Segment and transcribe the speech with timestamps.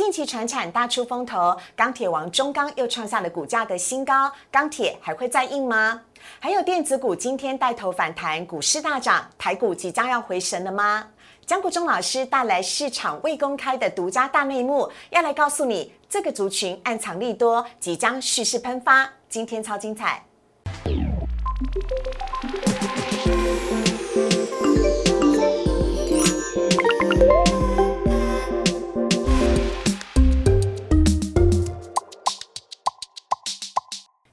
[0.00, 6.00] 近期船产大出风头，钢铁王中钢又创下了股价的新高，钢铁还会再硬吗？
[6.38, 11.06] 还有电子股今天带头反弹，股市大涨，台股即将要回神了吗？
[11.44, 19.06] 江国忠老师带来市场未公开的独家大内幕，要来告诉你这个族群暗藏利多，即将蓄势喷发。
[19.28, 20.24] 今天超精彩！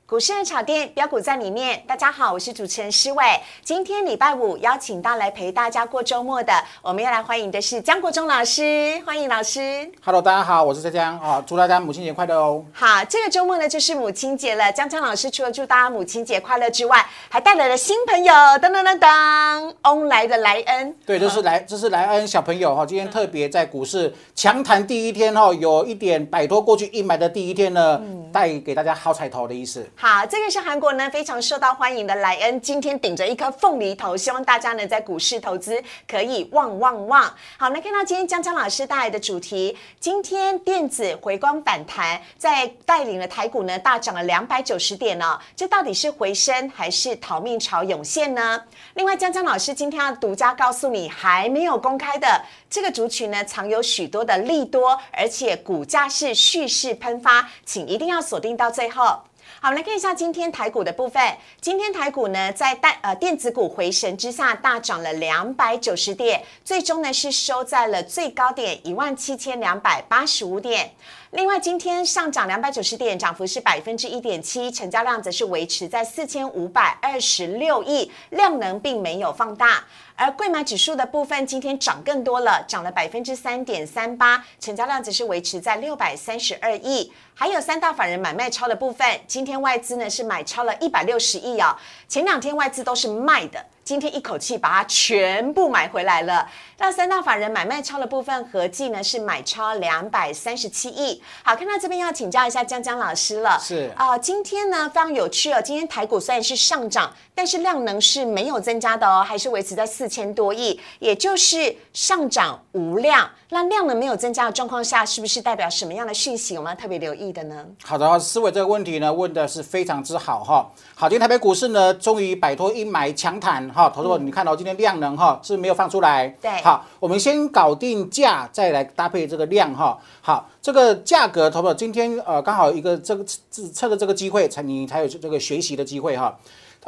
[0.10, 1.84] 股市的炒店标股在里面。
[1.86, 3.26] 大家好，我是主持人施伟。
[3.62, 9.92] 今天礼拜五，邀请到来陪大家过周末的，我们要来欢迎的是江国忠老师，欢迎老师。
[10.02, 12.64] Hello，大家好，我是浙江啊，祝大家母亲节快乐哦。
[12.72, 14.72] 好，这个周末呢就是母亲节了。
[14.72, 20.96] 江江老师除了祝大家母亲节快乐之外，还带来了新朋友，噔噔噔噔，翁来的莱恩。
[21.06, 29.86] 对，这是莱，这是莱恩小朋友哈，今天特别在股市强谈第一天哈，有一点摆脱过去阴霾的第一天呢，带给大家好彩头的意思。
[30.00, 37.24] 好，这个是韩国呢非常受到欢迎的莱恩，今天顶着一颗凤梨头，希望大家呢在股市投资可以旺旺旺。
[37.58, 48.62] 好，我们来看到今天江江老师带来的主题，今天电子回光反弹，在带领了台股呢大涨了两百九十点哦，这到底是回升还是逃命潮涌现呢？
[48.94, 59.24] 另外，江江老师今天要独家告诉你，还没有公开的这个族群呢，藏有许多的利多，而且股价是蓄势喷发，请一定要锁定到最后。
[59.60, 61.20] 好，我们来看一下今天台股的部分。
[61.60, 70.92] 今天台股呢，在带呃电子股回神之下，大涨了两百九十点，最终呢是收在了最高点一万七千两百八十五点。
[71.32, 79.84] 另外，今天上涨两百九十点，涨幅是百分之一点七，成交量则是维持在四千五百二十六亿，量能并没有放大。
[80.18, 87.14] 而贵买指数的部分今天涨更多了，涨了百分之三点三八，成交量则是维持在六百三十二亿。
[87.36, 93.64] 还有三大法人买卖超的部分，今天外资呢是买超了一百六十亿哦，前两天外资都是卖的。
[93.84, 96.46] 今天一口气把它全部买回来了。
[96.78, 101.22] 那三大法人买卖超的部分合计呢是买超两百三十七亿。
[101.44, 103.58] 好，看到这边要请教一下江江老师了。
[103.60, 105.62] 是啊、今天呢非常有趣哦。
[105.62, 113.30] 今天台股虽然是上涨，但是量能是没有增加的哦，还是维持在四千多亿，也就是上涨无量。
[113.50, 116.58] 那量能没有增加的状况下，是不是代表什么样的讯息？
[116.58, 117.66] 我们要特别留意的呢？
[117.82, 120.70] 好的，思维这个问题呢问的是非常之好哈。
[120.94, 126.28] 好，今天台北股市呢终于摆脱阴霾强弹哈，投资者你看到、今天量能哈是没有放出来。
[126.42, 129.98] 对好，我们先搞定价，再来搭配这个量哈。
[130.22, 136.38] 好，这个价格，投资者今天呃刚好一个这个自测的这个机会，才你才有这个学习的机会哈。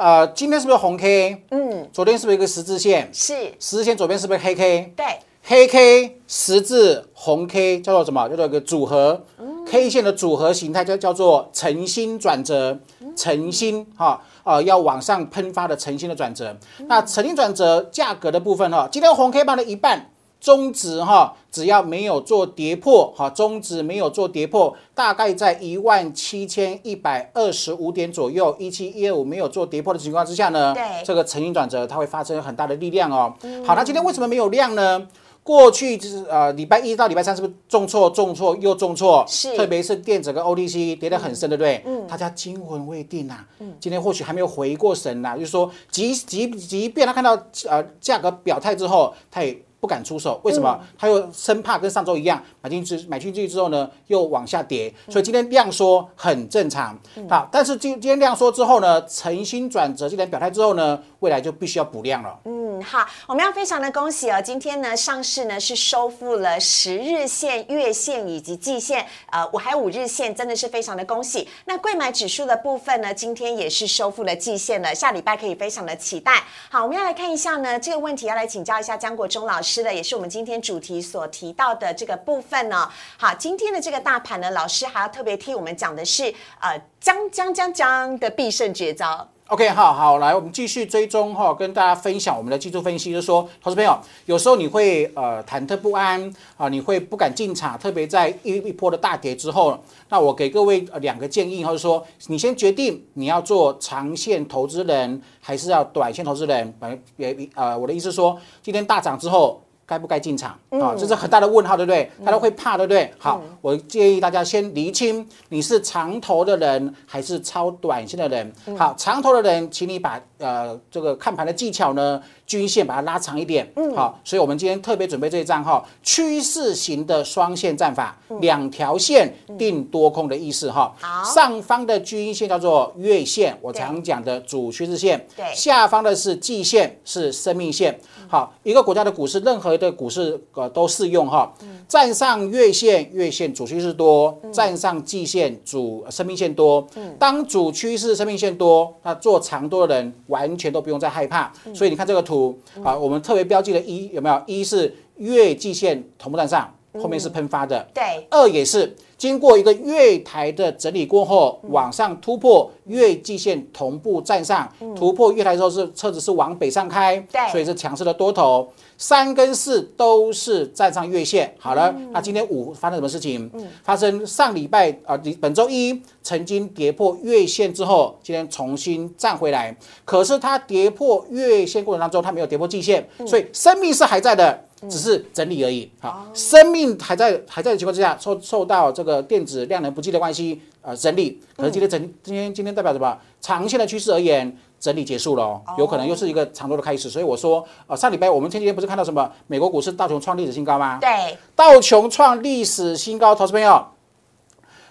[0.00, 1.44] 呃，今天是不是红 K？
[1.50, 3.10] 嗯，昨天是不是一个十字线？
[3.12, 4.94] 是，十字线左边是不是黑 K？
[4.96, 5.04] 对，
[5.44, 8.26] 黑 K 十字红 K 叫做什么？
[8.30, 9.26] 叫做一个组合、
[9.66, 12.78] K 线的组合形态，叫叫做晨星转折，
[13.14, 16.56] 晨星哈呃要往上喷发的晨星的转折。
[16.86, 20.09] 那晨星转折价格的部分哈，今天红 K 棒的一半。
[20.40, 33.34] 中值哈，只要没有做跌破，哈，中值没有做跌破，大概在一万七千一百二十五点左右，一七一二五没有做跌破的情况之下呢，对这个成因转折它会发生很大的力量哦。
[33.66, 35.06] 好，那今天为什么没有量呢？
[35.42, 39.24] 过去就是呃礼拜一到礼拜三是不是重挫重挫又重挫？
[39.26, 41.82] 是特别是电子跟 OTC 跌得很深，对不对？
[41.86, 47.32] 嗯，大家惊魂未定呐、嗯，今天或许还没有回过神呐、就是说即即即便他看到
[47.68, 49.62] 呃价格表态之后，他也。
[49.80, 50.78] 不敢出手，为什么？
[50.98, 56.98] 他又生怕跟上周一样买进去，买进去之后呢，又往下跌，所以今天量缩很正常。
[57.28, 62.38] 好，但是今今天量缩之后呢，诚心转折，今天表态之后呢，未来就必须要补量了。
[62.44, 71.48] 嗯，好，我们要非常的恭喜哦，今天呢上市呢是收复了十日线、月线以及季线，呃，我还有五日线，真的是非常的恭喜。
[71.64, 76.42] 那贵买指数的部分呢，今天也是收复了季线了，下礼拜可以非常的期待。
[76.68, 89.28] 好，我们要来看一下呢这个问题，要来请教一下江国忠老师的，也是我们今天主题所提到的这个部分呢、好，今天的这个大盘呢，老师还要特别替我们讲的是，呃，将将将将的必胜绝招。
[89.50, 99.76] OK，好好来，我们继续追踪哈，跟大家分享我们的技术分析，就是说，投资朋友，有时候你会呃忐忑不安啊，你会不敢进场，特别在一一波的大跌之后，
[100.08, 106.72] 那我给各位呃两个建议，或者说，你先决定你要做长线投资人，还是要短线投资人。
[106.78, 109.60] 反正也呃，我的意思是说，今天大涨之后。
[109.90, 110.56] 该不该进场？
[110.70, 112.08] 啊，这是很大的问号，对不对？
[112.24, 113.12] 他都会怕，对不对？
[113.18, 118.52] 好，我建议大家先厘清你是长头的人还是超短线的人。
[118.78, 123.68] 好，长头的人，请你把呃这个看盘的技巧呢，均线把它拉长一点。
[123.74, 130.94] 嗯，好，所以我们今天特别准备这一张哈，趋势型的双线战法，两条线定多空的意思哈。
[131.00, 135.26] 好，上方的均线叫做月线，我常讲的主趋势线。
[135.36, 137.98] 对，下方的是季线，是生命线。
[138.30, 141.52] 好，一个国家的股市，任何的股市呃都适用哈。
[141.88, 146.86] 站上月线，月线主趋势多；站上季线，主生命线多。
[147.18, 151.52] 当主趋势生命线多，那做长多的人完全都不用再害怕。
[151.74, 154.40] 所以你看这个图啊，我们特别标记了一有没有？
[154.46, 157.86] 一是月季线同步站上，后面是喷发的。
[157.94, 158.96] 对，二也是。
[159.18, 164.66] 经过一个月台的整理过后，往上突破月季线同步站上，
[164.96, 168.66] 突破月台之后是车子是往北上开，对所以是强势的多头。
[168.96, 171.54] 三跟四都是站上月线。
[171.58, 173.50] 好了，那今天五发生什么事情？
[173.84, 179.76] 发生上礼拜啊，本周一曾经跌破月线之后，今天重新站回来。
[180.06, 184.64] 可是它跌破月线过程当中，它没有跌破季线，所以生命是还在的。
[184.88, 191.38] 只是整理而已，好，生命还在还在的情况之下，受受到这个电子量能不济的关系，呃，整理。
[191.54, 193.18] 可是今天整今天今天代表什么？
[193.42, 197.10] 长线的趋势而言，整理结束了，有可能又是一个长多的开始。
[197.10, 199.30] 所以我说，呃，上礼拜我们前几天不是看到什么？
[199.46, 200.98] 美国股市道琼创历史新高吗？
[200.98, 203.84] 对，道琼创历史新高，投资朋友，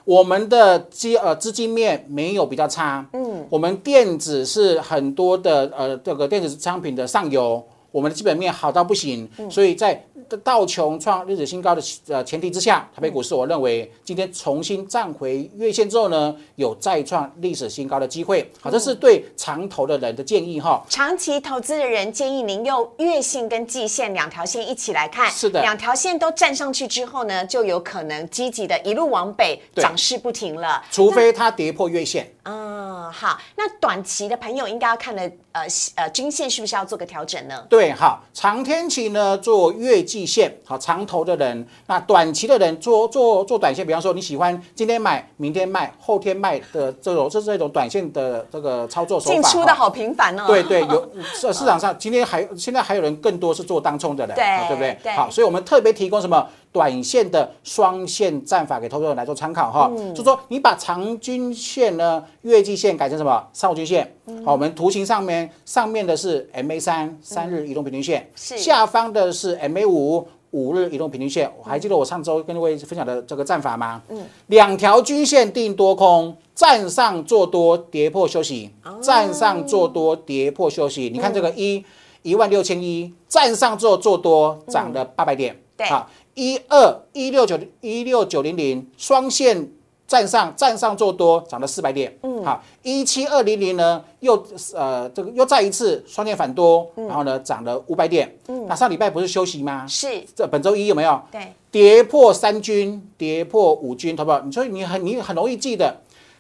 [0.06, 7.64] 我们的资呃资金面没有比较差，嗯，我们电子是很多的呃这个电子商品的上游。
[7.92, 10.04] 我们的基本面好到不行，所以在
[10.44, 18.50] 道琼创历史新高的呃前提之下，台北股市我认为今天重新站回月线之后呢，有再创历史新高的机会。
[18.62, 20.84] 好，这是对长投的人的建议哈。
[20.90, 30.84] 长期投资的人建议您用月线跟季线两条线一起来看，是的，两条线都站上去之后呢，就有可能积极的一路往北涨势不停了。
[30.92, 32.32] 除非它跌破月线。
[32.44, 35.22] 嗯，好，那短期的朋友应该要看的
[35.52, 35.62] 呃
[35.96, 37.66] 呃均线是不是要做个调整呢？
[37.70, 49.34] 对，好，长天期呢做月季线，好，长头的人，那短期的人做做做短线，比方说你喜欢今天买，明天卖，后天卖的这种，这是这种短线的这个操作手法。
[49.34, 50.44] 进出的好频繁哦。
[50.48, 54.98] 对对，有市市场上今天还现在还有人更多是做当冲的人，对对不对？
[55.02, 55.14] 对。
[55.14, 56.46] 好，所以我们特别提供什么？
[56.72, 63.48] 短线的双线战法给投资者来做参考哈，就说你把长均线呢月季线改成什么？
[63.54, 71.52] 上五均线，好，我们图形上面上面的是 MA 三三日移动平均线，下方的是 MA 五五日移动平均线。
[71.58, 74.02] 我还记得我上周跟各位分享的这个战法吗？
[74.10, 78.70] 嗯，两条均线定多空，站上做多跌破休息，
[79.02, 81.10] 站上做多跌破休息。
[81.12, 81.84] 你看这个一
[82.22, 86.08] 一万六千一站上之后做多涨了八百点，对，好。
[86.40, 89.70] 一二一六九一六九零零双线
[90.08, 94.42] 站上站上做多涨了四百点，嗯，好，一七二零零呢又
[94.74, 99.86] 呃这个又再一次双线反多，然后呢涨了五百点，嗯，那上礼拜不是休息吗？
[99.86, 101.22] 是，这本周一有没有？
[101.30, 104.40] 对，跌破三均，跌破五均，好不好？
[104.40, 105.94] 你说你很你很容易记得，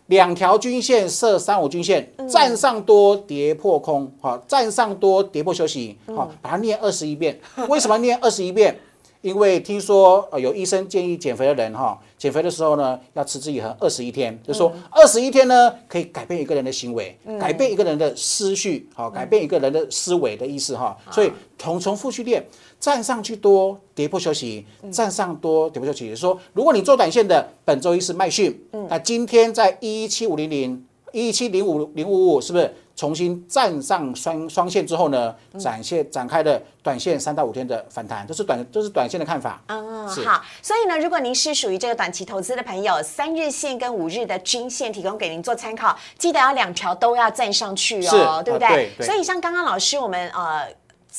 [0.05, 7.37] 两条均线设三五均线，站上多跌破空，好，站上多跌破休息，好，把它念二十一遍，
[7.67, 8.79] 为什么念二十一遍？
[9.21, 20.97] 因为听说呃有医生建议减肥的人哈，减肥的时候呢要持之以恒二十一天，就说二十一天呢可以改变一个人的行为，改变一个人的思绪，好，改变一个人的思维的意思哈。
[21.11, 22.45] 所以重重复去练，
[22.79, 26.09] 站上去多跌破休息，站上多跌破休息。
[26.09, 28.57] 就说如果你做短线的，本周一是卖讯，
[28.87, 32.73] 那今天在一七五零零一七零五零五五是不是？
[32.99, 39.61] 重新站上双双线之后呢，展现展开的短线三到五天的反弹，这是短这是短线的看法。
[39.67, 48.91] 嗯，好，所以呢，如果您是属于这个短期投资的朋友，三日线跟五日的均线提供给您做参考，记得要两条都要站上去哦，对不对？
[48.99, 50.67] 所以像刚刚老师我们呃。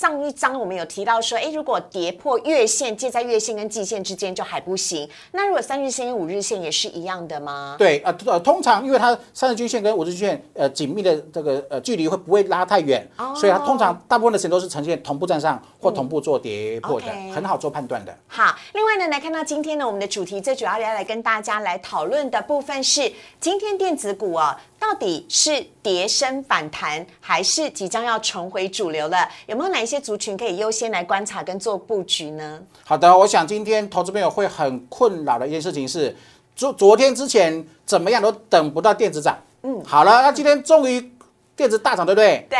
[0.00, 5.06] 上一章我们有提到说，哎，如果跌破月线，介在月线跟季线之间就还不行。
[5.32, 7.76] 那如果三日线跟五日线也是一样的吗？
[7.78, 18.16] 对，呃呃，通常因为它三日均线跟五日均线呃紧密的这个呃距离会不会拉太远，所以它通常大部分的时间都是呈现同步站上或同步做跌破的，很好做判断的。
[18.26, 24.58] 好，另外呢，来看到今天呢，我们的主题最主要要来跟大家来讨论的部分是，今天电子股啊。
[24.80, 29.28] 到底是跌升反弹，还是即将要重回主流了？
[29.46, 32.60] 有没有哪一些族群可以优先来观察跟做布局呢？
[32.84, 36.16] 好的，我想今天投资朋友会很困扰的一件事情是，
[36.56, 39.38] 昨昨天之前怎么样都等不到电子涨。
[39.62, 41.12] 嗯，好了，那今天终于
[41.54, 42.46] 电子大涨，对不对？
[42.48, 42.58] 对，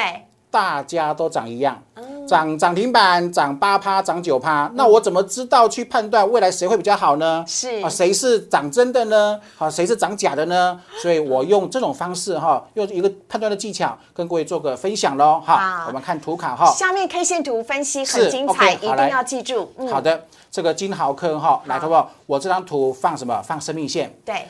[0.51, 1.83] 大家都涨一样。
[2.31, 7.45] 涨涨停板，涨八趴，涨九趴，那我怎么知道去判断未来谁会比较好呢？
[7.45, 9.41] 是啊，谁是涨真的呢？
[9.57, 10.81] 好，谁是涨假的呢？
[11.03, 15.43] 所以我用这种方式哈，用一个判断的技巧跟各位做个分享喽。
[15.45, 16.73] 好哈，我们看图卡哈。
[16.73, 19.73] 下面 K 线图分析很精彩一定要记住。
[19.77, 22.13] 嗯，好的，这个金豪科哈，来，好不好？
[22.27, 23.43] 我这张图放什么？
[23.43, 24.17] 放生命线。
[24.25, 24.47] 对，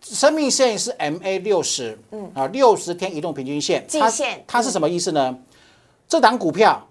[0.00, 5.36] 生命线是 MA 六十，嗯啊，六十天移动平均线，季它线它是什么意思呢？
[6.08, 6.87] 这档股票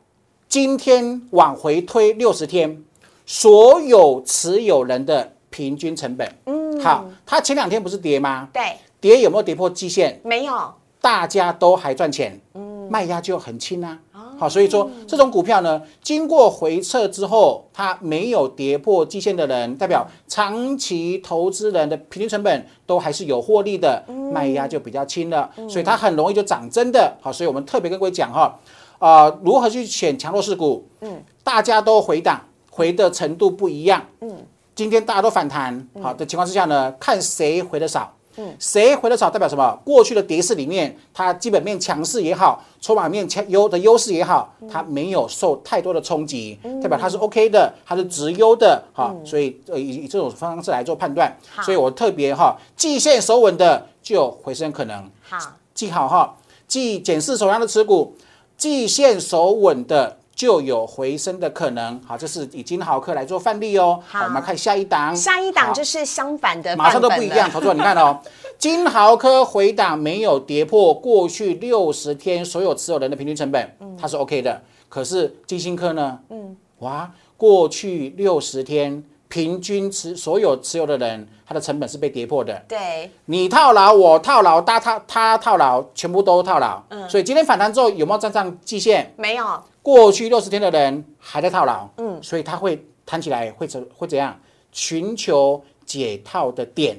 [0.49, 2.81] 今天往回推六十天，
[3.25, 8.47] 所有持有人的平均成本，嗯，好，它前两天不是跌吗？
[8.53, 10.21] 对，跌有没有跌破季线？
[10.23, 12.77] 没有，大家都还赚钱，嗯。
[12.89, 13.99] 卖压就很轻啊。
[14.39, 24.01] 好，所以说这种股票呢，经过回撤之后，它没有跌破季线的人，代表长期投资人的平均成本都还是有获利的，
[24.31, 27.13] 卖压就比较轻了，所以它很容易就涨真的。
[27.19, 28.57] 好，所以我们特别跟各位讲哈，
[28.99, 30.87] 啊，如何去选强弱势股？
[31.01, 34.05] 嗯，大家都回档，回的程度不一样。
[34.21, 34.37] 嗯，
[34.75, 38.13] 今天大家都反弹，好的情况之下呢，看谁回的少。
[38.37, 38.55] 嗯。
[38.59, 39.79] 谁回的少代表什么？
[39.83, 55.37] 过去的跌势里面，它基本面强势也好，筹码面强优的优势也好，它没有受太多的冲击，代表它是 OK 的，它是直优的，哈，所以呃以以这种方式来做判断，所以我特别哈，季线守稳的就有回升可能，好，
[55.73, 56.35] 记好哈，
[56.67, 58.15] 记检视手上的持股，
[58.57, 60.17] 季线守稳的。
[60.37, 63.99] 就有回升的可能，好，这是以金豪科来做范例哦。
[64.07, 67.49] 好我们看下一档，下一档就是相反的，马上都不一样，。
[67.49, 68.19] 投资者你看哦，
[68.59, 74.61] 金豪科回档没有跌破过去六十天所有持有人的平均成本，它是 OK 的。
[74.87, 76.19] 可是金星科呢？
[76.29, 82.63] 嗯，哇，过去六十天平均持所有持有的人，他的成本是被跌破的。
[82.67, 86.81] 对，你套牢，我套牢，他套他套牢，全部都套牢。
[86.89, 89.13] 嗯所以今天反弹之后有没有站上季线？
[89.17, 94.37] 没有，过去六十天的人还在套牢，嗯，所以他会弹起来，会怎会怎样？
[94.71, 96.97] 寻求解套的点，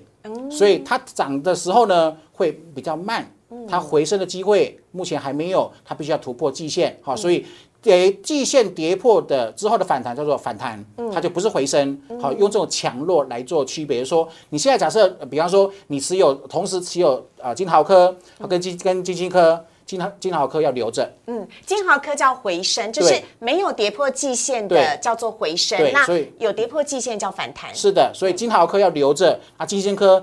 [0.51, 3.31] 所以它涨的时候呢会比较慢，
[3.69, 7.47] 它回升的机会目前还没有，它必须要突破季线，好，所以。
[7.81, 11.99] 给季线跌破的之后的反弹叫做反弹，它就不是回升。
[12.21, 14.05] 好，用这种强弱来做区别。
[14.05, 18.15] 说你现在假设，呃比方说你持有同时持有啊金豪科
[18.49, 26.05] 跟金跟金星科，金豪金豪科要留着，嗯，金豪科叫回升，就是对没有跌破季线的叫做回升，那
[26.39, 27.75] 有跌破季线叫反弹。
[27.75, 30.23] 是的，所以金豪科要留着啊，金星科，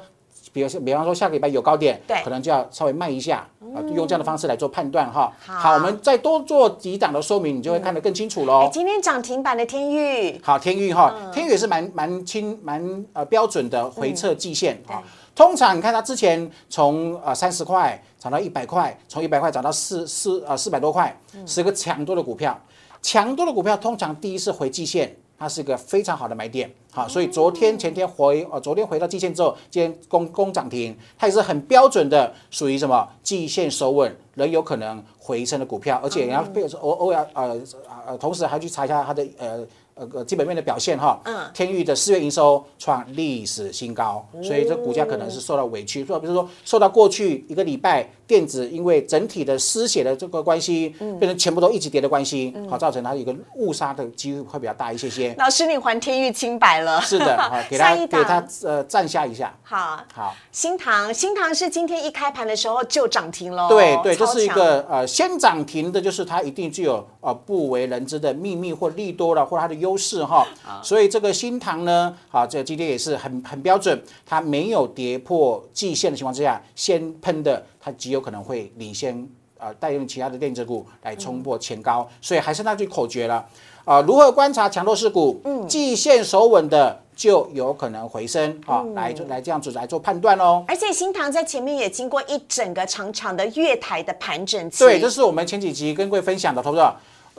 [0.55, 2.24] 比如说比方说下个礼拜有高点，对。
[2.24, 3.45] 可能就要稍微卖一下
[3.75, 5.29] 啊，用这样的方式来做判断哈。
[5.45, 5.74] 好。
[5.74, 8.62] 我们再多做几档的说明，你就会看得更清楚喽。
[8.62, 11.29] 哎今天涨停板的天域，好，天域哈，嗯。
[11.33, 15.03] 天域也是蛮蛮清蛮呃标准的回撤季线哈。
[15.35, 21.45] 通常你看它之前从呃三十块涨到一百块，从一百块涨到四四呃四百多块，嗯。
[21.45, 22.57] 是个强多的股票。
[23.01, 26.70] 强多的股票通常第一次回季线，它是一个非常好的买点。
[26.92, 37.60] 好，所以昨天前天回呃昨天回到季线之后，今天攻攻涨停，它也是很标准的属于什么季线收稳，仍有可能回升的股票，而且你要被偶偶尔呃
[38.08, 39.65] 呃同时还去查一下它的呃。
[39.98, 50.89] 呃呃基本面的表现哈，嗯，天域的四月营收创历史新高，所以这股价可能是受到委屈，说比如说受到过去一个礼拜电子因为整体的失血的这个关系，
[51.20, 55.36] 变成全部都一起跌的关系，好造成它一个误杀的机会会比较大一些些。
[55.38, 57.00] 老师你还天域清白了。
[57.01, 60.36] 是的，好 给下一它给它档呃站下一下，好，好。
[60.51, 63.67] 新塘，新塘是今天一开盘的时候就涨停喽。
[63.70, 70.48] 对对，这是一个呃先涨停的，就是它一定具有呃不为人知的秘密或利多了，或它的优势哈。
[70.82, 79.30] 所以这个新塘呢，好，这今天也是很很标准，它没有跌破季线的情况之下，先喷的，它极有可能会领先。
[79.58, 83.44] 呃，带动其他的电子股来冲破前高，所以还是那句口诀了，
[83.86, 85.39] 啊、如何观察强弱势股？
[85.46, 90.65] 嗯，季线守稳的就有可能回升啊、来就来这样子来做判断哦。
[90.68, 94.80] 而且新塘在前面也经过一整个长长的月台的盘整期。
[94.80, 96.94] 对，这是我们前几集跟各位分享的，投资者。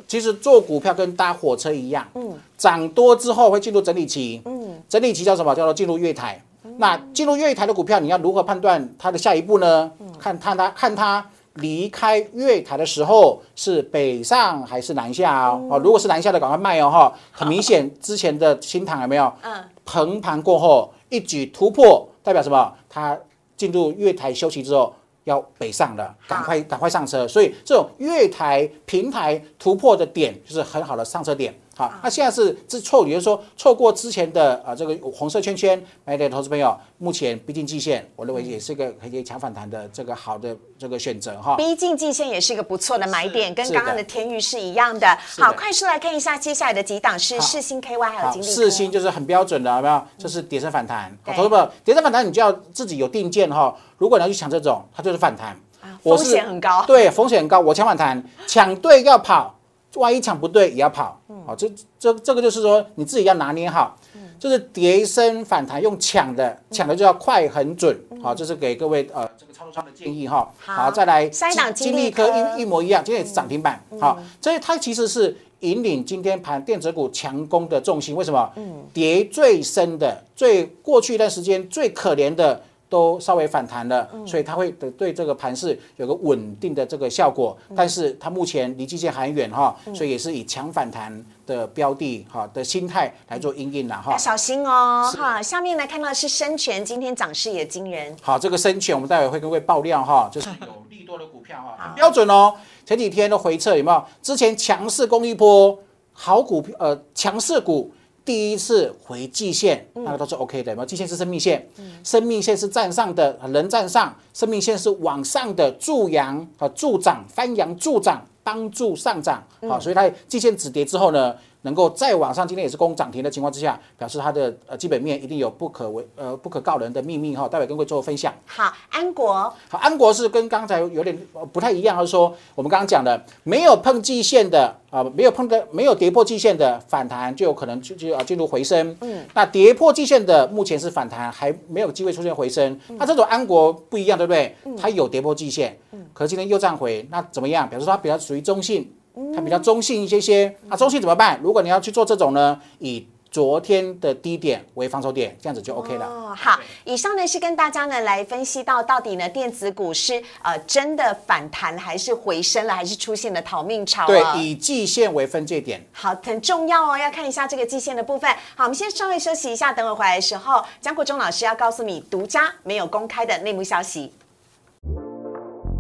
[0.09, 5.55] 其实做股票跟搭火车一样，嗯，涨多之后会进入整理期，嗯，整理期叫什么？
[5.55, 6.43] 叫做进入月台。
[6.79, 9.91] 那进入月台的股票，你要如何判断它的下一步呢？
[10.19, 15.67] 看看它看它离开月台的时候是北上还是南下哦。
[15.71, 17.13] 哦，如果是南下的，赶快卖哦哈。
[17.33, 19.33] 很明显，之前的新塘有没有？
[19.43, 22.73] 嗯，横盘过后一举突破，代表什么？
[22.89, 23.19] 它
[23.57, 27.27] 进入月台休息之后要北上了，赶快赶快上车。
[27.27, 31.55] 所以这种月台平台突破的点就是很好的上车点。
[31.77, 41.55] 好，那现在是是错，也就是说错过之前的啊这个红色圈圈买的投资朋友，目前逼近季线，我认为也是一个可以强反弹的这个好的这个选择哈。
[41.57, 45.07] 逼近季线也是一个不错的买点，跟是刚刚的的天域是一样的。
[45.39, 48.53] 好，快速来看一下接下来的几档是四星 KY 还有好，金利科。
[48.53, 50.03] 四星就是很标准的，有没有？
[50.17, 51.15] 这是跌升反弹。
[51.23, 53.77] 好投资朋友，跌升反弹你就要自己有定见哈。
[53.99, 55.55] 如果你要去抢这种，它就是反弹，
[56.03, 56.85] 我风险很高。
[56.87, 57.61] 对，风险很高。
[57.61, 59.56] 我抢反弹，抢对要跑，
[59.97, 61.21] 万一抢不对也要跑。
[61.47, 63.97] 好，这这这个就是说你自己要拿捏好，
[64.39, 67.97] 就是跌升反弹用抢的，抢的就要快很准。
[68.23, 70.49] 好，这是给各位呃这个操作上的建议哈。
[70.59, 73.83] 好再来金金利科科一一模一样，今天也是涨停板。
[74.01, 78.15] 好，所以它其实是引领今天盘电子股强攻的重心。
[78.17, 78.53] 为什么？
[78.93, 82.61] 跌最深的、最过去一段时间最可怜的。
[82.89, 94.19] 都稍微反弹了，所以它会对对这个盘势有个稳定的这个效果，但是它目前离季线还很远哈，所以也是以强反弹的标的哈的心态来做应应了哈要。
[94.19, 95.43] 小心哦，哈。
[95.43, 98.17] 下面来看到的是深全，今天涨势也惊人。
[98.23, 102.55] 好，这个深全我们待会会跟各位爆料哈，就是有利多的股票哈，很标准哦。
[102.85, 104.05] 前几天的回撤有没有？
[104.23, 105.77] 之前强势攻一波，
[106.13, 107.93] 好股票呃强势股。
[108.27, 110.87] 第一次回季线，那个都是 OK 的，有没有？
[110.87, 111.65] 季线是生命线，
[112.03, 119.41] 生命线是站上的，人站上，生命线是往上的助阳啊助涨翻阳助涨，帮助上涨。
[119.69, 121.33] 好，所以它季线止跌之后呢，
[121.67, 128.33] 能够再往上，今天也是攻涨停的情况之下，表示它的呃基本面一定有不可为呃不可告人的秘密哈，待会跟各位做分享。
[128.47, 138.97] 好，安国好，安国是跟刚才有点呃不太一样，就是说我们刚刚讲的没有碰季线的啊、没有碰的没有跌破季线的反弹，就有可能就就啊进入回升。
[139.03, 142.81] 嗯，那跌破季线的目前是反弹，还没有机会出现回升。
[142.97, 144.57] 那这种安国不一样，对不对？
[144.79, 145.77] 它有跌破季线，
[146.15, 147.69] 可是今天又站回，那怎么样？
[147.69, 148.91] 表示它比较属于中性，
[149.35, 150.55] 它比较中性一些些。
[150.69, 151.41] 那中性怎么办？
[151.43, 156.07] 如果你要去做这种呢，以昨天的低点为防守点，这样子就 OK 了。
[156.07, 164.35] 哦，好，以上呢是跟大家呢来分析到到底呢电子股是呃真的反弹还是回升了，还是出现了逃命潮对，啊？
[164.37, 165.85] 以季线为分界点。
[165.93, 168.31] 好，很重要哦，要看一下这个季线的部分。
[168.55, 174.13] 好，我们先稍微休息一下，等会回来的时候，江国忠老师要告诉你独家没有公开的内幕消息。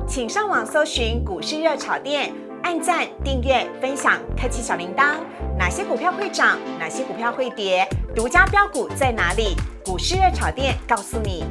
[0.06, 2.32] 请上网搜寻股市热炒店，
[2.66, 5.18] 按赞、订阅、分享，开启小铃铛。
[5.56, 6.58] 哪些股票会涨？
[6.80, 7.88] 哪些股票会跌？
[8.12, 9.54] 独家标股在哪里？
[9.84, 11.44] 股市热炒店告诉你。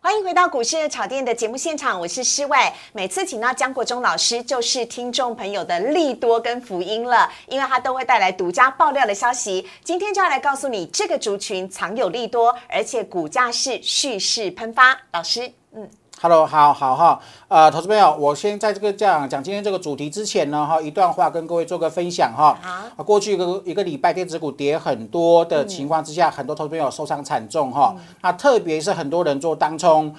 [0.00, 2.56] 欢迎回到股市热炒店的节目现场，我是施伟。
[2.92, 9.68] 每次请到江国忠老师，就是听众朋友的利多跟福音了，因为他都会带来独家爆料的消息。
[9.82, 14.96] 今天就要来告诉你，这个族群藏有利多，而且股价是蓄势喷发。
[15.12, 22.56] 老师，嗯，Hello，好好哈，呃，投资朋友，我先在这个讲讲今天这个主题之前呢，哈，一段话跟各位做个分享哈。
[22.62, 27.94] 好啊，过去一个一个礼拜电子股跌很多的情况之下，很多投资朋友受伤惨重哈。
[28.22, 30.14] 那特别是很多人做当冲，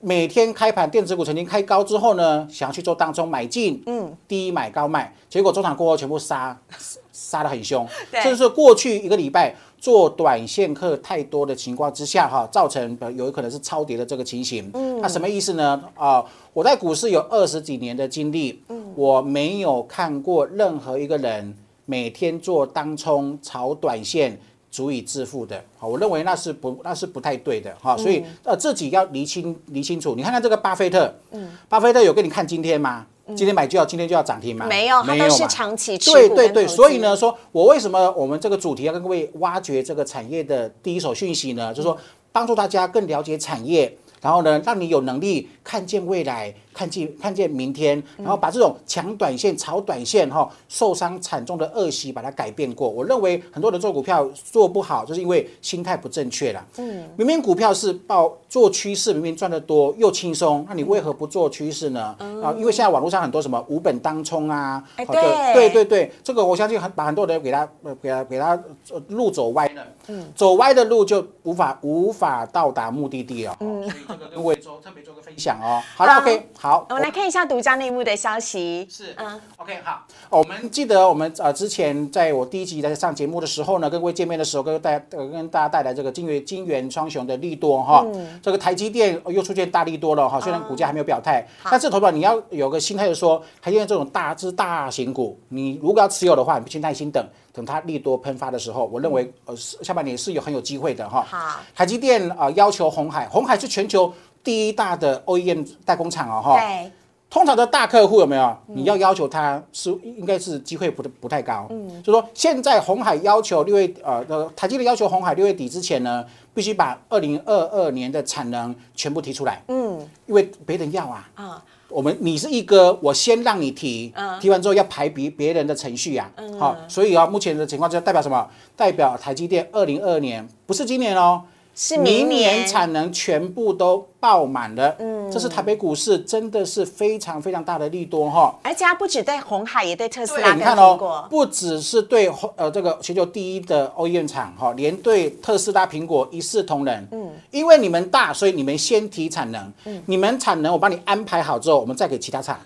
[0.00, 6.58] 每天开盘电子股曾经开高之后呢，想要去做当冲买进，嗯，低买高卖，结果中场过后全部杀
[7.12, 9.54] 杀的很凶，对这就是过去一个礼拜
[9.86, 14.68] 做短线客太多的情况之下哈，造成呃有可能是超跌的这个情形。
[14.74, 15.80] 嗯，那什么意思呢？
[15.94, 24.36] 啊、我在股市有二十几年的经历，嗯，我没有看过任何一个人每天做当冲炒短线。
[24.68, 30.14] 足以致富的，好，我认为那是不那是不太对的哈，所以呃自己要厘清厘清楚。
[30.14, 33.06] 你看看这个巴菲特，嗯，巴菲特有给你看今天吗？
[33.34, 34.66] 今天买就要今天就要涨停吗？
[34.66, 41.74] 没有，它都是长期持对对对，所以呢，说我为什么我们这个主题要跟各位挖掘这个产业的第一手讯息呢？
[41.74, 41.98] 就是说
[42.30, 52.86] 帮助大家更了解产业，然后呢，让你有能力看见未来，看见看见明天，然后把这种抢短线、炒短线哈、受伤惨重的恶习把它改变过。
[52.86, 56.62] 我认为很多人做股票做不好，就是因为心态不正确了。
[56.76, 62.14] 嗯，明明股票是报做趋势，明明赚得多又轻松，那你为何不做趋势呢？
[62.42, 65.56] 啊，因为现在网络上很多什么无本当冲啊，哎好的对。
[65.56, 68.50] 对对对，这个我相信很把很多人给他呃给他给他
[68.90, 75.80] 呃路走歪了，嗯，走歪的路就无法无法到达目的地哦，嗯，所以这个跟各位做特别做个分享哦。
[75.96, 78.86] 好了，OK，好，我们来看一下独家内幕的消息。
[78.90, 88.04] 是，嗯嗯，OK，好，我们记得我们呃之前在我第一集在上节目的时候呢，跟各位见面的时候，跟大家呃跟大家带来这个金元金元双雄的利多哈，
[88.42, 97.24] 这个台积电呃又出现大利多了哈，虽然股价还没有表态，但是投保你要有个心态，就是说台积电这种大只大型股，你如果要持有的话，你必须耐心等。
[97.52, 101.24] 等它利多喷发的时候，我认为呃是下半年是有很有机会的哈。
[101.26, 104.12] 好，台积电呃要求红海，红海是全球
[104.46, 106.56] 第一大的 OEM 代工厂哦哈。
[106.56, 106.88] 对，
[107.28, 108.56] 通常的大客户有没有？
[108.68, 111.66] 你要要求他是应该是机会不不太高。
[111.70, 119.60] 嗯，就说现在红海要求六月呃呃台积电要求红海六月底之前呢，必须把二零二二年的产能全部提出来。
[119.66, 121.28] 嗯，因为别人要啊。
[121.34, 121.64] 啊。
[121.88, 126.30] 我们你是一哥，我先让你提，提完之后要排比别人的程序呀。
[126.58, 128.48] 好，所以啊，目前的情况就代表什么？
[128.76, 131.42] 代表台积电二零二二年不是今年哦。
[131.78, 138.54] 是明年产能全部都爆满了，嗯，这是台北股市真的是非常非常大的利多哈。
[138.62, 152.58] 而且它不止对红海，也对特斯拉你看哦，不只是对呃这个全球第一的 OEM 厂哈，连对特斯拉、苹果一视同仁，嗯，因为你们大，所以你们先提产能，嗯，你们产能我帮你安排好之后，我们再给其他厂。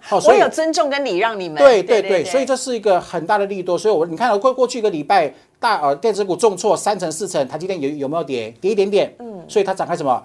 [0.00, 1.58] 好， 我有尊重跟礼让你们。
[1.58, 5.32] 对对对，所以这是一个很大的利多，所以我你看过过去一个礼拜。
[5.58, 8.54] 大呃，电子股重挫三成四成，台积电有有没有跌？
[8.60, 10.22] 跌一点点，嗯，所以它展开什么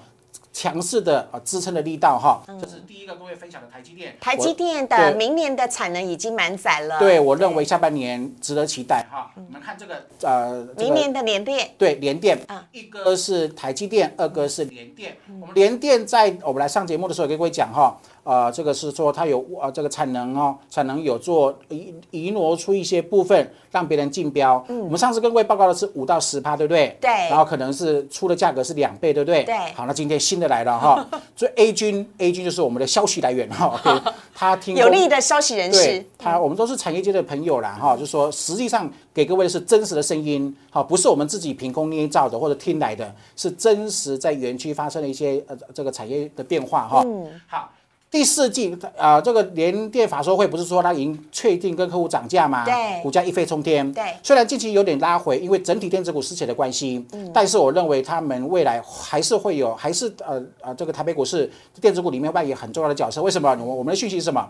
[0.53, 2.43] 强势的啊支撑的力道哈。
[2.59, 4.15] 这是第一个各位分享的台积电。
[4.19, 6.99] 台积电的明年的产能已经满载了。
[6.99, 9.31] 对，我认为下半年值得期待哈。
[9.35, 11.71] 我们看这个呃，明年的联电。
[11.77, 15.17] 对，联电啊，一个是台积电，二个是联电。
[15.39, 17.97] 我们联电在我们来上节目的时候，跟各位讲哈。
[18.23, 24.63] 啊，这个是说它有啊，这个产能哦，产能有做移移挪出一些部分，让别人竞标。
[24.67, 26.95] 嗯，我们上次跟各位报告的是五到十趴，对不对？
[27.01, 27.10] 对。
[27.29, 29.43] 然后可能是出的价格是两倍，对不对？
[29.43, 29.55] 对。
[29.73, 31.05] 好，那今天新的来了哈，
[31.36, 33.79] 所以 A 军 A 军就是我们的消息来源哈，
[34.36, 47.01] 他听有利的消息人士，他我们都是产业界的朋友啦哈，就说实际上给各位的是真实的声音，好，不是我们自己凭空捏造的或者听来的，是真实在园区发生的一些呃这个产业的变化哈。
[47.03, 47.27] 嗯。
[47.47, 47.69] 好。
[48.12, 52.65] 第四季啊，这个联电法说会不是说它已经确定跟客户涨价吗？
[52.65, 53.89] 对，股价一飞冲天。
[53.93, 63.24] 对，虽然近期有点拉回，因为整体电子股失血的关系，嗯，但是我认为他们未来还是会有，还是呃呃，这个台北股市电子股里面扮演很重要的角色。
[63.24, 63.56] 为什么？
[63.62, 64.45] 我我们的讯息是什么？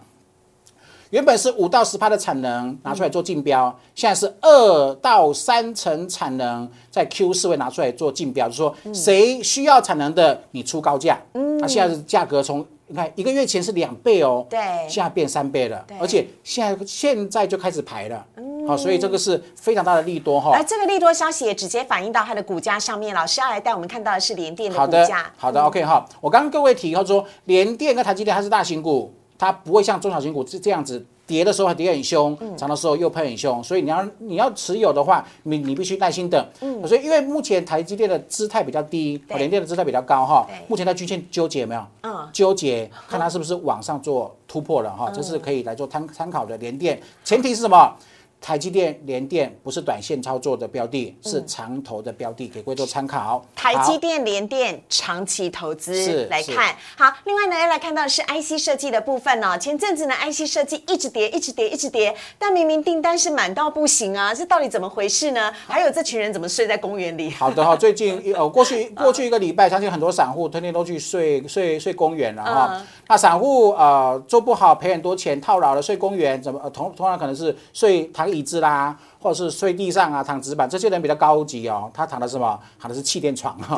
[1.12, 11.21] 原本是五到十帕的产能拿出来做竞标，现在是二到三成产能在 Q 四会拿出来做竞标，就是说谁需要产能的，你出高价。
[11.34, 12.65] 嗯，那现在是价格从。
[12.91, 18.25] 你看，一个月前是两倍哦，对，现在变三倍了，而且现在现在就开始排了，
[18.67, 20.51] 好，所以这个是非常大的利多哈。
[20.54, 23.15] 而这个利多消息也直接反映到它的股价上面。
[23.15, 25.32] 老师要来带我们看到的是联电的股价。
[25.38, 26.06] 好的，OK 哈。
[26.19, 31.06] 我刚刚各位提到说，联电跟台积电它是大型股，它不会像中小型股是这样子。
[31.32, 36.46] 跌的时候还跌很凶，涨的时候又喷很凶，所以你要你要持有的话，你你必须耐心等。
[36.60, 40.46] 嗯，所以因为目前台积电的姿态比较低，联电的姿态比较高哈。
[40.67, 41.82] 目前在均线纠结没有？
[42.04, 47.02] 嗯，纠结，看它是不是往上做突破了哈，这是可以来做参参考的联电。
[47.24, 47.96] 前提是什么？
[48.41, 53.45] 台积电、联电不是短线操作的标的，是长投的标的，给各位做参考。
[53.56, 57.13] 台积电、联电长期投资来看，好。
[57.25, 59.56] 另外呢，要来看到的是 IC 设计的部分哦。
[59.56, 65.54] 前阵子呢，IC 设计一直跌，一直跌，一直跌，但明明订单是满到不行啊，这到底怎么回事呢？
[65.67, 67.30] 还有这群人怎么睡在公园里？
[67.30, 72.84] 好的哈，最近 呃，过去过去一个礼拜，相信很多散户天天都去睡睡睡公园了哈。
[73.08, 78.31] 那散户呃做不好赔很多钱套牢了睡公园，怎么同同样可能是睡躺。
[78.34, 81.89] 椅子啦，或者是睡地上啊，躺纸板，这些人比较高级哦。
[81.94, 82.60] 他躺的是什么？
[82.80, 83.76] 躺的是气垫床 哈。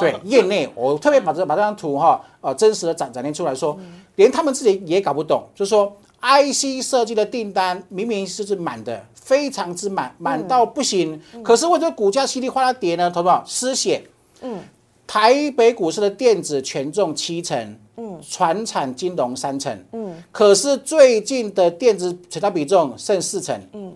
[0.00, 3.78] 对，业内我特别把这把这张图哈，呃，真实的展展现出来说，
[4.16, 11.20] 连他们自己也搞不懂，就是说，IC 设计的订单明明是是满的，非常之满，满到不行。
[11.42, 13.10] 可是为什么股价稀里哗啦跌呢？
[13.10, 14.02] 投保失血。
[14.42, 14.60] 嗯。
[15.06, 23.94] 台北股市的电子权重七成，嗯，船产金融三成，嗯，可是最近的电子成交比重剩四成，嗯，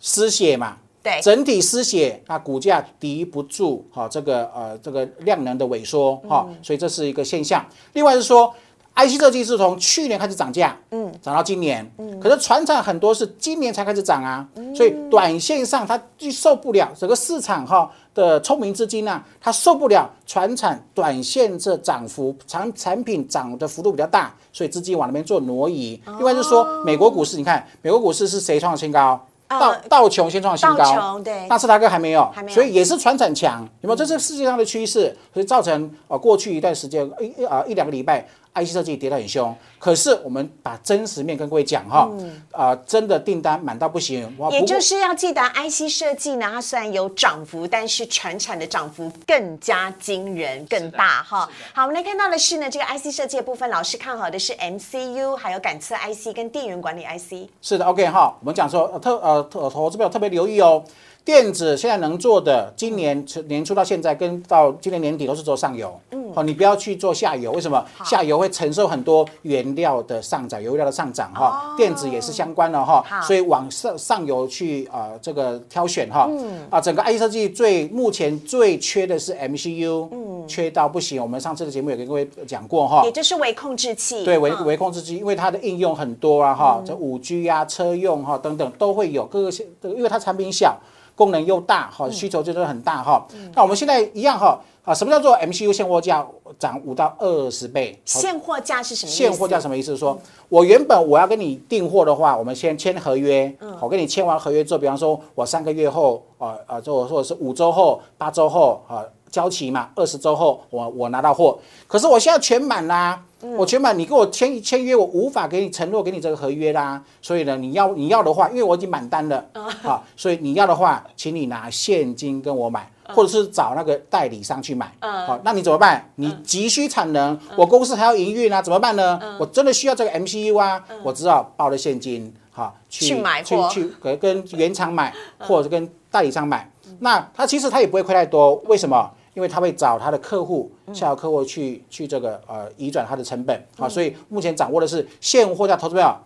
[0.00, 7.64] 失血嘛，对，整体失血，那股价敌不住，哈，这个呃这个量能的萎缩，哈，所以这是一个现象。
[7.92, 8.52] 另外是说。
[8.92, 26.00] IC 设计是从去年开始涨价，嗯，涨到今年，嗯，可是船厂很多是今年才开始涨啊，所以短线上它就受不了整个市场哈的聪明资金呢，它受不了船产短线这涨幅，产产品涨的幅度比较大，所以资金往那边做挪移。
[26.06, 29.20] 另外就是说，美国股市，你看美国股市是谁创新高？
[29.48, 33.96] 道道琼先创新高，对，纳斯达克还没有，所以也是船产强，有没有？
[33.96, 38.26] 这是世界上的趋势，所以造成呃过去一段时间一啊一两个礼拜。
[38.52, 42.06] IC 设计跌得很凶，可是我们把真实面跟各位讲哈，
[42.52, 44.30] 啊，真的订单满到不行。
[44.50, 51.48] 也就是要记得 IC 设计呢，它虽然有涨幅，但是全产的涨幅更加惊人、更大哈。
[51.72, 57.48] 好，我们来看到的是呢，这个 IC 设计的部分，老师看好的是 MCU，还有感测 IC 跟电源管理 IC。
[57.62, 60.84] 是的，OK 哈，我们讲说特呃特投资表特别留意哦，
[61.24, 65.98] 电子现在能做的，今年年初到现在跟到今年年底都是做上游。
[66.10, 66.20] 嗯。
[66.32, 67.84] 哦，你不要去做下游，为什么？
[68.04, 76.28] 下游会承受很多原料的上涨，油料的上涨哈，电子也是相关的哈，所以往上上游去啊这个挑选哈，
[76.70, 81.20] 啊整个 IC 设计最目前最缺的是 MCU，嗯，缺到不行。
[81.20, 89.50] 我们上次的节目也跟各位讲过哈，也就是微控制器，对微微控制器，因为它的应用很多啊哈，这五 G 啊车用哈等等都会有各个
[89.82, 90.78] 因为它产品小。
[91.16, 93.22] 功能又大哈，需求就是很大哈。
[93.54, 96.26] 那我们现在一样哈啊，什么叫做 MCU 现货价
[96.58, 98.00] 涨五到二十倍？
[98.04, 99.12] 现货价是什么？
[99.12, 99.96] 现货价什么意思？
[99.96, 103.54] 说我原本我要跟你订货的话，我们先签合约。
[103.80, 111.58] 我跟你签完合约之后，比方说我三个月后啊啊，或或者是五周后、八周后啊交期嘛，二十周后我我拿到货。
[111.86, 113.22] 可是我现在全满啦。
[113.56, 117.02] 我全满，你跟我签签约，我无法给你承诺给你这个合约啦。
[117.22, 119.42] 所以呢，你要你要的话，因为我已经满单了，
[119.82, 124.92] 好，所以你要的话，请你拿现金跟我买，或者是找那个代理商去买。
[125.00, 126.10] 好，那你怎么办？
[126.16, 129.20] 你急需产能，我公司还要营运啊，怎么办呢？
[129.38, 136.70] 我真的需要这个 MCU 啊，我只好报了现金，好去买去去跟跟原厂买，或者跟代理商买。
[137.00, 139.10] 那他其实他也不会亏太多，为什么？
[139.32, 143.56] 因为他会找他的客户，下游客户去去这个呃移转他的成本。
[143.78, 146.20] 啊，所以目前掌握的是现货价，投资票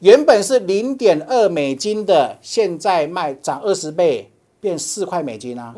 [0.00, 4.28] 原本是零点二美金的，现在卖涨二十倍，
[4.60, 5.74] 变四块美金啊，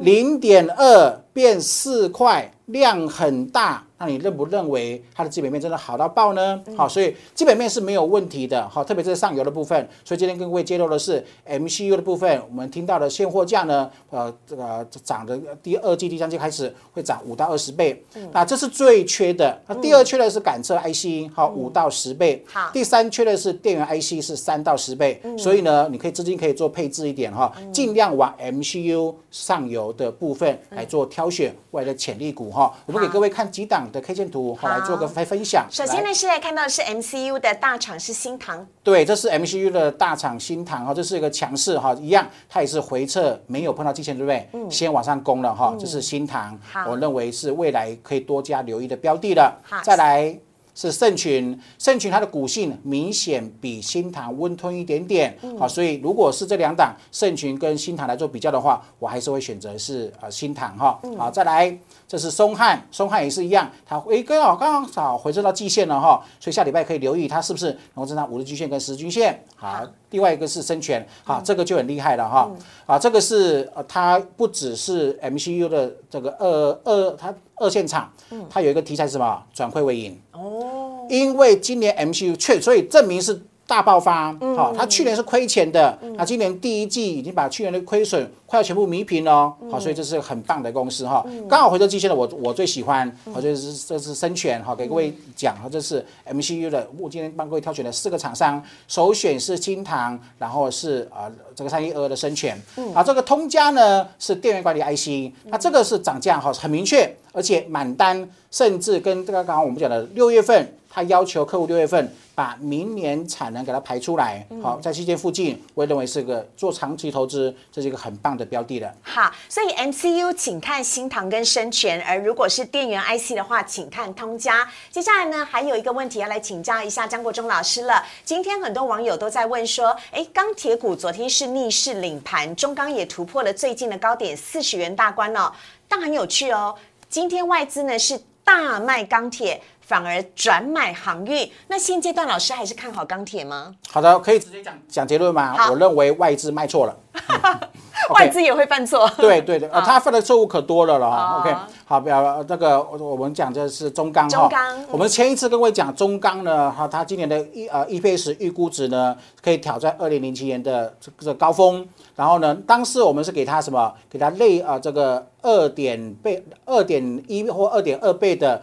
[0.00, 3.84] 零点二变四块，量很大。
[4.00, 6.58] 那你认不认为它的基本面真的好到爆呢？
[6.74, 8.66] 好，所以基本面是没有问题的。
[8.66, 9.86] 好，特别是上游的部分。
[10.02, 12.42] 所以今天跟各位揭露的是 MCU 的部分。
[12.48, 18.02] 我们听到的现货价呢，呃，这个涨的第二季、第三季开始会涨五到二十倍。
[18.32, 19.60] 那这是最缺的。
[19.66, 22.42] 那第二缺的是感测 IC，好，五到十倍。
[22.48, 25.20] 好，第三缺的是电源 IC，是三到十倍。
[25.36, 32.74] 所以呢，你可以资金可以做配置一点哈，尽量往 MCU 上游的部分来做挑选未来的潜力股哈。
[32.86, 33.88] 我们给各位看几档。
[33.90, 35.66] 的 K 线图，好来做个分分享。
[35.70, 44.48] 首先呢，是来看到的是 MCU 的大厂是新唐，对，这是 MCU 的大厂新唐哈，这是一个强势哈，一样，它也是回撤，没有碰到季线，对不对？
[44.52, 44.70] 嗯。
[44.70, 49.60] 先往上攻了哈，这是新唐，我认为是未来可以多加留意的标的了。
[49.62, 50.38] 好，再来。
[50.72, 60.98] 是盛群，盛群它的股性明显比新塘温吞一点点，好，所以如果是这两档盛群跟新塘来做比较的话，我还是会选择是呃新塘哈。
[61.18, 61.76] 好，再来，
[62.10, 69.40] 这是松汉，松汉也是一样，它诶刚好刚好回撤到季线了哈，所以下礼拜可以留意它是不是能够站上五日均线跟十均线。
[69.54, 72.50] 好，另外一个是深全，好，这个就很厉害了哈。
[72.84, 77.32] 啊，这个是呃它不只是 MCU 的这个二二它。
[77.62, 78.10] 二线厂，
[78.48, 79.42] 它有一个题材是什么？
[79.52, 80.18] 转亏为盈。
[80.32, 83.38] 哦，因为今年 MCU 确，所以证明是。
[83.70, 91.24] 大爆发，好，它去年是亏钱的，它今年第一季已经把去年的亏损快要全部弥平了，好，所以这是很棒的公司哈。
[91.48, 102.60] 刚好回头基线的我我最喜欢，我觉得是这是深全哈，给各位讲哈，这是 MCU 的，我今天帮各位挑选了四个厂商，首选是金堂，然后是啊这个三一二的深全，
[102.92, 110.74] 啊这个通家呢是电源管理 IC，那这个是涨价哈，很明确，而且满单，甚至跟这个刚刚我们讲的六月份。
[110.92, 118.92] 他要求客户六月份把明年产能给它排出来，好，在期间附近，我也认为是个做长期投资，这是一个很棒的标的了。
[119.02, 124.68] 好，所以 MCU 请看新唐跟深全，而如果是电源 IC 的话，请看通家。
[124.90, 128.04] 接下来呢，还有一个问题要来请教一下张国忠老师了。
[128.24, 135.52] 今天很多网友都在问说，哎，钢铁股昨天是逆势领盘，中钢也突破了最近的高点四十元大关哦，
[135.86, 136.74] 但很有趣哦，
[137.08, 139.62] 今天外资呢是大卖钢铁。
[139.90, 143.74] 反而转买航运，那现阶段老师还是看好钢铁吗？
[143.90, 145.68] 好的，可以直接讲讲结论吗？
[145.68, 146.96] 我认为外资卖错了，
[148.14, 149.10] 外资也会犯错。
[149.16, 151.40] 对 对对，啊，他犯的错误可多了了哈。
[151.40, 151.52] OK，
[151.86, 154.38] 好，不要这个，我们讲的是中钢哈。
[154.38, 161.84] 中钢，我们前一次跟各位讲中钢呢，哈，它今年的一呃 EPS 预估值呢，可以挑战二零零七年的这个高峰。
[162.14, 163.92] 然后呢，当时我们是给它什么？
[164.08, 168.62] 给它类啊这个二点倍、二点一或二点二倍的。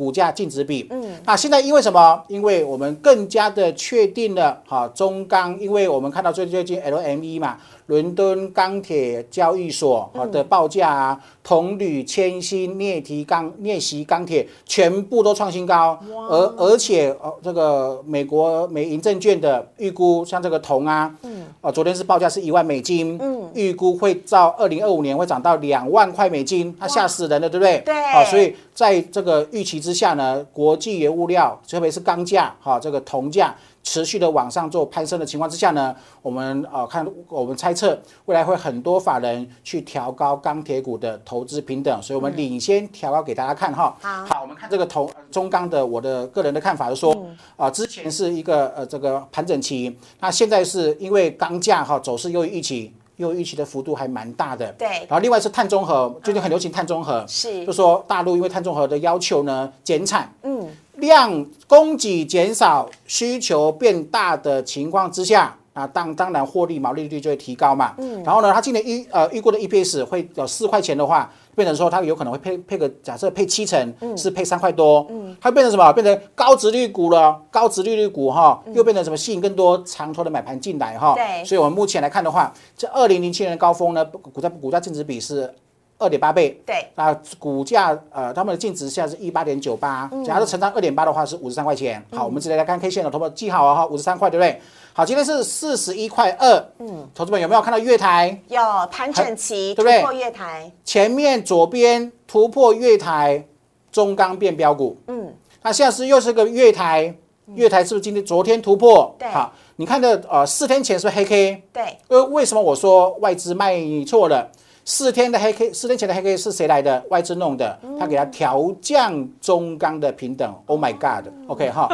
[0.00, 2.24] 股价净值比，嗯，那现在因为什么？
[2.28, 7.58] 因为我们更加的确定了，哈，中钢，因为我们看到最最近 LME 嘛。
[7.90, 15.98] 伦敦钢铁交易所好的报价啊，铜铝铅锌镍提钢镍锡钢铁全部都创新高，
[16.28, 27.82] 而而且哦，这个美国美银证券的预估，像这个铜啊，嗯，哦，昨天是报价是一万美金，嗯，预估会到二零二五年会涨到两万块美金，它吓死人了，对不对？
[27.84, 33.52] 对，好，所以在这个预期之下呢，国际原物料特别是钢价，哈，这个铜价。
[33.82, 43.96] 持续的往上做攀升的情况之下呢，我们呃看我们猜测未来会很多法人去调高钢铁股的投资平等，所以我们领先调高给大家看哈。
[44.00, 47.16] 好，我们看这个投中钢的，我的个人的看法是说，
[47.56, 52.92] 啊，之前是一个呃这个盘整期，那现在是因为钢价哈走势优于预期。
[53.16, 54.88] 又预期的幅度还蛮大的，对。
[55.00, 57.66] 然后另外是碳中和，最近很流行碳中和，是。
[57.66, 60.66] 就说大陆因为碳中和的要求呢，减产，嗯，
[61.00, 68.22] 量供给减少，需求变大的情况之下，啊，当当然获利毛利率就会提高嘛，嗯。
[68.22, 71.28] 然后呢，它今年预呃预估的 EPS 会有四块钱的话。
[71.52, 75.92] 变成说它有可能会配配个假设配七成是配三块多，嗯它变成什么？
[75.92, 79.16] 变成高值率股了，高值率率股哈，又变成什么？
[79.16, 81.12] 吸引更多长投的买盘进来哈。
[81.14, 85.52] 对，所以我们目前来看的话，这二零零七年的高峰呢，股价股价净值比是
[86.00, 86.60] 二点八倍。
[86.66, 92.04] 对，那股价呃，他们的净值现在是一八点九八，假如乘上二点八的话是五十三块钱。
[92.10, 94.60] 好，我们直接来看 K 线的，头发记好啊哈，五十三块对不对？
[94.92, 96.66] 好，今天是四十一块二。
[96.78, 98.36] 嗯，投资们有没有看到月台？
[98.48, 98.60] 有
[98.90, 100.00] 盘整齐，对不对？
[100.00, 103.44] 突破月台，前面左边突破月台，
[103.92, 104.96] 中钢变标股。
[105.06, 105.32] 嗯，
[105.62, 107.14] 那现在是又是个月台，
[107.54, 109.14] 月台是不是今天昨天突破？
[109.18, 109.28] 对。
[109.28, 111.62] 好，你看的呃，四天前是黑 K。
[111.72, 111.98] 对。
[112.08, 114.50] 呃，为什么我说外资卖错了？
[114.84, 117.04] 四天的黑 K，四天前的黑 K 是谁来的？
[117.10, 120.52] 外资弄的，他给他调降中钢的平等。
[120.66, 121.88] Oh my God！OK 哈，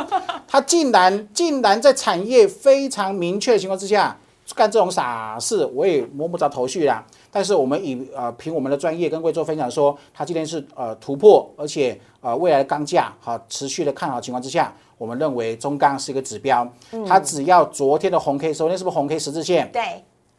[0.49, 4.17] 他竟然竟然在产业非常明确的情况之下
[4.55, 7.05] 干这种傻事，我也摸不着头绪啦。
[7.31, 16.67] 但是我们以呃凭我们的专业跟各位做分享说，他今天是呃突破，而且呃未来的钢价好持续的看好情况之下，我们认为中钢是一个指标。
[17.07, 19.69] 它只要昨天的红 K，昨天是不是红 K 十字线？
[19.71, 19.83] 对，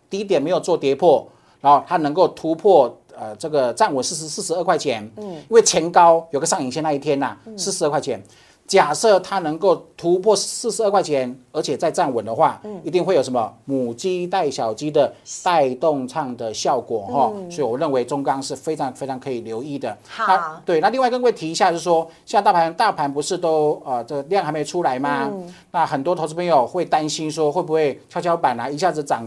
[0.09, 1.27] 低点没有做跌破。
[1.61, 8.21] 然后它能够突破呃这个站稳四十四十二块钱，嗯，因为前高有个上影线那一天呐，四十二块钱。
[8.67, 15.09] 假设它能够突破四十二块钱，而且再站稳的话，嗯，一定会有什么母鸡带小鸡的
[15.41, 17.31] 带动唱的效果哈。
[17.49, 19.97] 所以我认为中钢是非常非常可以留意的。
[20.05, 25.31] 好，对，那另外跟各位提一下，就是说，像大盘大盘不是都呃这量还没出来吗？
[25.71, 29.25] 那很多投资朋友会担心说，会不会跷跷板啊一下子涨？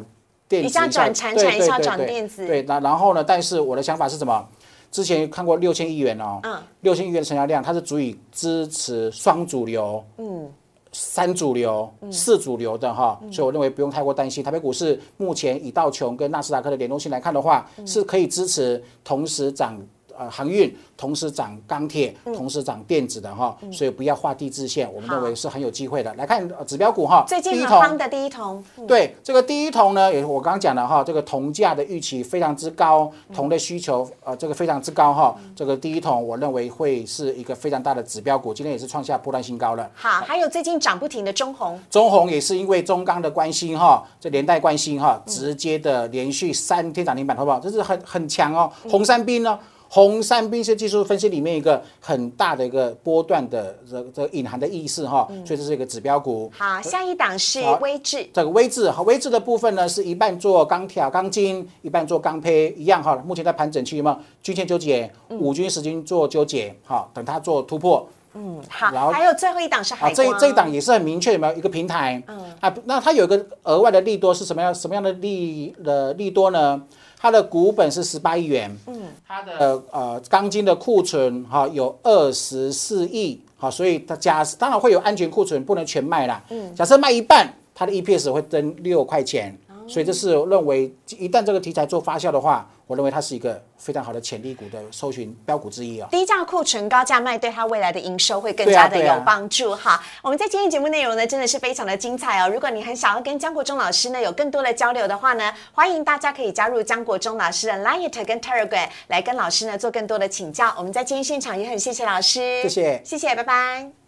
[0.50, 2.46] 一下转产产，一下转电子。
[2.46, 3.22] 对，那然后呢？
[3.22, 4.48] 但是我的想法是什么？
[4.90, 10.50] 之前看过六千亿元哦，嗯，六千亿元的成交量，它是足以支持双主流，嗯，
[10.90, 13.20] 三主流、四主流的哈。
[13.30, 14.42] 所以我认为不用太过担心。
[14.42, 19.80] 台北股市目前以道琼跟纳斯达克的联动性来看的话，是可以支持同时涨。
[20.18, 26.12] 呃，航运同时涨钢铁，同时涨电子的哈，所以不要画地自限，我们认为是很有机会的。
[26.14, 39.90] 来看指标股哈，最近很夯的第一铜，对这个第一铜呢，也是我刚刚讲的哈，这个铜价的预期非常之高，铜的需求呃这个非常之高哈，这个第一铜我认为会是一个非常大的指标股，今天也是创下波段新高了。
[39.94, 47.59] 好，还有最近涨不停的中红，中红也是因为中钢的关心哈，这连带关心哈，直接的连续三天涨停板，好不好？
[47.61, 49.59] 这是很很强哦，红三兵呢。
[49.92, 56.48] 红三兵是技术分析里面一个很大的一个波段的这这隐含的意思哈，所以这是一个指标股。
[56.57, 58.24] 好，下一档是微智。
[58.33, 63.20] 这个微智和微智的部分呢，是一半做钢条、钢筋，一半做钢坯，一样哈。
[63.26, 65.11] 目前在盘整区有没有均线纠结？
[65.29, 68.09] 五均十均做纠结，好，等它做突破。
[68.35, 68.92] 嗯，好。
[68.92, 72.22] 然后还有最后一档是海这这一档也是很明确有没有一个平台？
[72.29, 74.72] 嗯啊，那它有一个额外的利多是什么样？
[74.72, 76.81] 什么样的利的利多呢？
[77.20, 89.54] 它的股本是十八亿元，嗯，它的呃钢筋的库存哈有二十四亿，好，所以它假当然会有安全库存，不能全卖啦，嗯，假设卖一半，它的 EPS 会增六块钱。
[89.87, 96.09] 所以这是认为，一旦这个题材做发酵的话，我认为它是一个非常好的潜力股的搜寻标股之一啊。
[96.11, 100.03] 低价库存高价卖，对它未来的营收会更加的有帮助哈。
[100.20, 102.50] 我们在今天节目内容呢，真的是非常的精彩哦。
[102.53, 110.74] 如果你很想要跟江国忠老师呢有更多的交流的话呢，欢迎大家可以加入江国忠老师的 Line 跟 Telegram 来跟老师呢做更多的请教。
[110.76, 113.99] 我们在今天现场也很谢谢老师，谢谢，谢谢，拜拜。